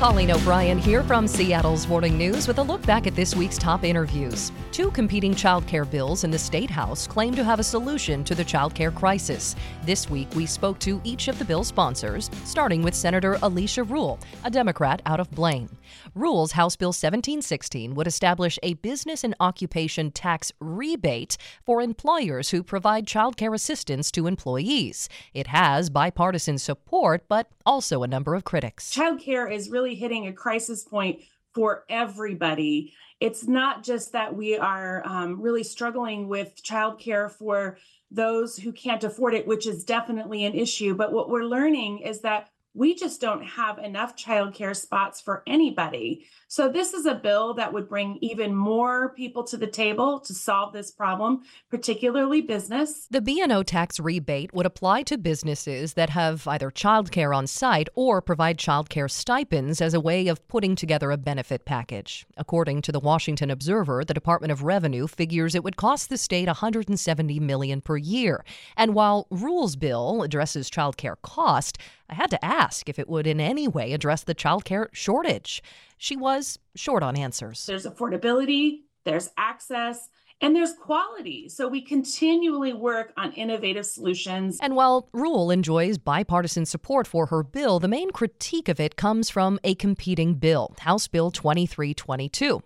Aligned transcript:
Colleen 0.00 0.32
O'Brien 0.32 0.76
here 0.76 1.04
from 1.04 1.28
Seattle's 1.28 1.86
Morning 1.86 2.18
News 2.18 2.48
with 2.48 2.58
a 2.58 2.62
look 2.62 2.84
back 2.84 3.06
at 3.06 3.14
this 3.14 3.36
week's 3.36 3.56
top 3.56 3.84
interviews. 3.84 4.50
Two 4.72 4.90
competing 4.90 5.32
childcare 5.32 5.88
bills 5.88 6.24
in 6.24 6.32
the 6.32 6.38
State 6.38 6.68
House 6.68 7.06
claim 7.06 7.32
to 7.36 7.44
have 7.44 7.60
a 7.60 7.64
solution 7.64 8.24
to 8.24 8.34
the 8.34 8.44
childcare 8.44 8.92
crisis. 8.92 9.54
This 9.84 10.10
week, 10.10 10.28
we 10.34 10.46
spoke 10.46 10.80
to 10.80 11.00
each 11.04 11.28
of 11.28 11.38
the 11.38 11.44
bill 11.44 11.62
sponsors, 11.62 12.28
starting 12.44 12.82
with 12.82 12.92
Senator 12.92 13.38
Alicia 13.42 13.84
Rule, 13.84 14.18
a 14.42 14.50
Democrat 14.50 15.00
out 15.06 15.20
of 15.20 15.30
Blaine. 15.30 15.70
Rule's 16.14 16.52
House 16.52 16.74
Bill 16.74 16.88
1716 16.88 17.94
would 17.94 18.08
establish 18.08 18.58
a 18.64 18.74
business 18.74 19.22
and 19.22 19.34
occupation 19.38 20.10
tax 20.10 20.52
rebate 20.60 21.36
for 21.64 21.80
employers 21.80 22.50
who 22.50 22.64
provide 22.64 23.06
childcare 23.06 23.54
assistance 23.54 24.10
to 24.10 24.26
employees. 24.26 25.08
It 25.32 25.46
has 25.46 25.88
bipartisan 25.88 26.58
support, 26.58 27.24
but 27.28 27.48
also 27.64 28.02
a 28.02 28.08
number 28.08 28.34
of 28.34 28.44
critics. 28.44 28.94
Childcare 28.94 29.50
is 29.50 29.70
really 29.70 29.93
hitting 29.94 30.26
a 30.26 30.32
crisis 30.32 30.84
point 30.84 31.20
for 31.54 31.84
everybody. 31.88 32.92
It's 33.20 33.46
not 33.46 33.84
just 33.84 34.12
that 34.12 34.34
we 34.34 34.58
are 34.58 35.02
um, 35.06 35.40
really 35.40 35.62
struggling 35.62 36.28
with 36.28 36.62
childcare 36.62 37.30
for 37.30 37.78
those 38.10 38.56
who 38.56 38.72
can't 38.72 39.04
afford 39.04 39.34
it, 39.34 39.46
which 39.46 39.66
is 39.66 39.84
definitely 39.84 40.44
an 40.44 40.54
issue. 40.54 40.94
But 40.94 41.12
what 41.12 41.30
we're 41.30 41.44
learning 41.44 42.00
is 42.00 42.20
that 42.20 42.48
we 42.74 42.94
just 42.94 43.20
don't 43.20 43.44
have 43.44 43.78
enough 43.78 44.16
childcare 44.16 44.76
spots 44.76 45.20
for 45.20 45.44
anybody. 45.46 46.26
So, 46.48 46.68
this 46.68 46.92
is 46.92 47.06
a 47.06 47.14
bill 47.14 47.54
that 47.54 47.72
would 47.72 47.88
bring 47.88 48.18
even 48.20 48.54
more 48.54 49.14
people 49.14 49.44
to 49.44 49.56
the 49.56 49.66
table 49.66 50.20
to 50.20 50.34
solve 50.34 50.72
this 50.72 50.90
problem, 50.90 51.42
particularly 51.70 52.42
business. 52.42 53.06
The 53.10 53.20
B&O 53.20 53.62
tax 53.62 53.98
rebate 53.98 54.52
would 54.52 54.66
apply 54.66 55.02
to 55.04 55.18
businesses 55.18 55.94
that 55.94 56.10
have 56.10 56.46
either 56.46 56.70
childcare 56.70 57.34
on 57.34 57.46
site 57.46 57.88
or 57.94 58.20
provide 58.20 58.58
childcare 58.58 59.10
stipends 59.10 59.80
as 59.80 59.94
a 59.94 60.00
way 60.00 60.28
of 60.28 60.46
putting 60.48 60.76
together 60.76 61.10
a 61.10 61.16
benefit 61.16 61.64
package. 61.64 62.26
According 62.36 62.82
to 62.82 62.92
the 62.92 63.00
Washington 63.00 63.50
Observer, 63.50 64.04
the 64.04 64.14
Department 64.14 64.52
of 64.52 64.62
Revenue 64.62 65.06
figures 65.06 65.54
it 65.54 65.64
would 65.64 65.76
cost 65.76 66.08
the 66.08 66.18
state 66.18 66.46
170 66.46 67.40
million 67.40 67.80
per 67.80 67.96
year. 67.96 68.44
And 68.76 68.94
while 68.94 69.26
Rule's 69.30 69.76
bill 69.76 70.22
addresses 70.22 70.70
childcare 70.70 71.16
cost, 71.22 71.78
I 72.08 72.14
had 72.14 72.30
to 72.30 72.44
ask 72.44 72.88
if 72.88 72.98
it 72.98 73.08
would 73.08 73.26
in 73.26 73.40
any 73.40 73.68
way 73.68 73.92
address 73.92 74.24
the 74.24 74.34
childcare 74.34 74.88
shortage. 74.92 75.62
She 75.96 76.16
was 76.16 76.58
short 76.74 77.02
on 77.02 77.16
answers. 77.16 77.64
There's 77.66 77.86
affordability, 77.86 78.80
there's 79.04 79.30
access, 79.36 80.08
and 80.40 80.54
there's 80.54 80.74
quality. 80.74 81.48
So 81.48 81.68
we 81.68 81.80
continually 81.80 82.72
work 82.72 83.12
on 83.16 83.32
innovative 83.32 83.86
solutions. 83.86 84.58
And 84.60 84.76
while 84.76 85.08
Rule 85.12 85.50
enjoys 85.50 85.96
bipartisan 85.96 86.66
support 86.66 87.06
for 87.06 87.26
her 87.26 87.42
bill, 87.42 87.80
the 87.80 87.88
main 87.88 88.10
critique 88.10 88.68
of 88.68 88.80
it 88.80 88.96
comes 88.96 89.30
from 89.30 89.58
a 89.64 89.74
competing 89.74 90.34
bill, 90.34 90.74
House 90.80 91.08
Bill 91.08 91.30
2322. 91.30 92.62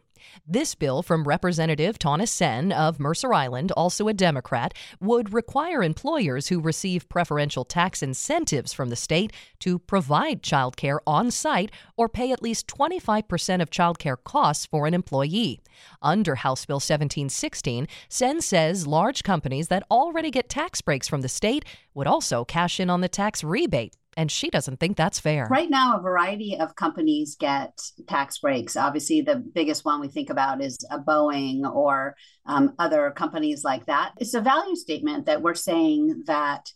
This 0.46 0.74
bill 0.74 1.02
from 1.02 1.24
Representative 1.24 1.98
Tana 1.98 2.26
Senn 2.26 2.72
of 2.72 2.98
Mercer 2.98 3.32
Island, 3.32 3.72
also 3.72 4.08
a 4.08 4.14
Democrat, 4.14 4.74
would 5.00 5.32
require 5.32 5.82
employers 5.82 6.48
who 6.48 6.60
receive 6.60 7.08
preferential 7.08 7.64
tax 7.64 8.02
incentives 8.02 8.72
from 8.72 8.88
the 8.88 8.96
state 8.96 9.32
to 9.60 9.78
provide 9.78 10.42
child 10.42 10.76
care 10.76 11.00
on 11.06 11.30
site 11.30 11.70
or 11.96 12.08
pay 12.08 12.32
at 12.32 12.42
least 12.42 12.66
25% 12.66 13.62
of 13.62 13.70
child 13.70 13.98
care 13.98 14.16
costs 14.16 14.66
for 14.66 14.86
an 14.86 14.94
employee. 14.94 15.60
Under 16.02 16.36
House 16.36 16.64
Bill 16.66 16.76
1716, 16.76 17.86
Senn 18.08 18.40
says 18.40 18.86
large 18.86 19.22
companies 19.22 19.68
that 19.68 19.84
already 19.90 20.30
get 20.30 20.48
tax 20.48 20.80
breaks 20.80 21.08
from 21.08 21.20
the 21.20 21.28
state 21.28 21.64
would 21.94 22.06
also 22.06 22.44
cash 22.44 22.80
in 22.80 22.90
on 22.90 23.00
the 23.00 23.08
tax 23.08 23.44
rebate 23.44 23.94
and 24.16 24.30
she 24.30 24.50
doesn't 24.50 24.80
think 24.80 24.96
that's 24.96 25.20
fair. 25.20 25.46
Right 25.50 25.70
now, 25.70 25.96
a 25.96 26.02
variety 26.02 26.56
of 26.58 26.74
companies 26.74 27.36
get 27.38 27.78
tax 28.08 28.38
breaks. 28.38 28.76
Obviously, 28.76 29.20
the 29.20 29.36
biggest 29.36 29.84
one 29.84 30.00
we 30.00 30.08
think 30.08 30.30
about 30.30 30.60
is 30.60 30.76
a 30.90 30.98
Boeing 30.98 31.62
or 31.72 32.16
um, 32.46 32.74
other 32.78 33.12
companies 33.12 33.62
like 33.64 33.86
that. 33.86 34.12
It's 34.18 34.34
a 34.34 34.40
value 34.40 34.74
statement 34.74 35.26
that 35.26 35.42
we're 35.42 35.54
saying 35.54 36.24
that 36.26 36.72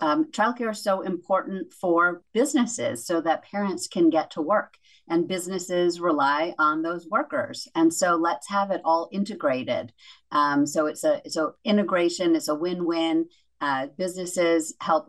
um, 0.00 0.30
childcare 0.30 0.72
is 0.72 0.82
so 0.82 1.00
important 1.00 1.72
for 1.72 2.22
businesses 2.32 3.06
so 3.06 3.20
that 3.22 3.44
parents 3.44 3.88
can 3.88 4.10
get 4.10 4.30
to 4.32 4.42
work 4.42 4.74
and 5.08 5.28
businesses 5.28 6.00
rely 6.00 6.54
on 6.58 6.82
those 6.82 7.06
workers 7.08 7.68
and 7.74 7.94
so 7.94 8.16
let's 8.16 8.48
have 8.48 8.70
it 8.70 8.80
all 8.84 9.08
integrated 9.12 9.92
um, 10.32 10.66
so 10.66 10.86
it's 10.86 11.04
a 11.04 11.22
so 11.28 11.54
integration 11.64 12.36
it's 12.36 12.48
a 12.48 12.54
win-win 12.54 13.26
uh, 13.60 13.86
businesses 13.96 14.74
help 14.80 15.08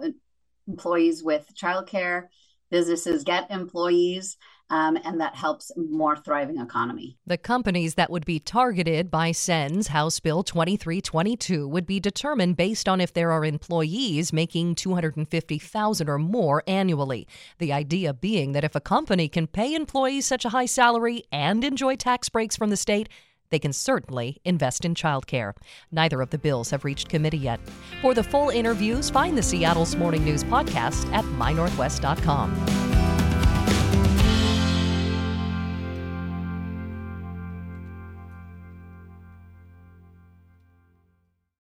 employees 0.67 1.23
with 1.23 1.49
childcare, 1.55 2.27
businesses 2.69 3.23
get 3.23 3.49
employees. 3.51 4.37
Um, 4.69 4.97
and 5.05 5.21
that 5.21 5.33
helps 5.33 5.71
more 5.77 6.17
thriving 6.17 6.59
economy. 6.59 7.17
The 7.25 7.37
companies 7.37 7.95
that 7.95 8.09
would 8.09 8.25
be 8.25 8.37
targeted 8.37 9.09
by 9.09 9.31
Senn's 9.31 9.87
House 9.87 10.19
Bill 10.19 10.43
2322 10.43 11.65
would 11.65 11.87
be 11.87 12.01
determined 12.01 12.57
based 12.57 12.89
on 12.89 12.99
if 12.99 13.13
there 13.13 13.31
are 13.31 13.45
employees 13.45 14.33
making 14.33 14.75
250,000 14.75 16.09
or 16.09 16.17
more 16.19 16.63
annually. 16.67 17.29
The 17.59 17.71
idea 17.71 18.13
being 18.13 18.51
that 18.51 18.65
if 18.65 18.75
a 18.75 18.81
company 18.81 19.29
can 19.29 19.47
pay 19.47 19.73
employees 19.73 20.25
such 20.25 20.43
a 20.43 20.49
high 20.49 20.65
salary 20.65 21.23
and 21.31 21.63
enjoy 21.63 21.95
tax 21.95 22.27
breaks 22.27 22.57
from 22.57 22.69
the 22.69 22.75
state, 22.75 23.07
they 23.49 23.59
can 23.59 23.73
certainly 23.73 24.39
invest 24.45 24.85
in 24.85 24.95
childcare. 24.95 25.53
Neither 25.91 26.21
of 26.21 26.29
the 26.29 26.37
bills 26.37 26.69
have 26.71 26.85
reached 26.85 27.09
committee 27.09 27.37
yet. 27.37 27.59
For 28.01 28.13
the 28.13 28.23
full 28.23 28.49
interviews, 28.49 29.09
find 29.09 29.37
the 29.37 29.43
Seattle's 29.43 29.95
Morning 29.95 30.23
News 30.23 30.43
podcast 30.43 31.11
at 31.13 31.25
mynorthwest.com. 31.25 32.86